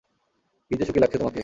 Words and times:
কিযে 0.71 0.83
সুখী 0.85 0.99
লাগছে 0.99 1.17
তোমাকে! 1.17 1.39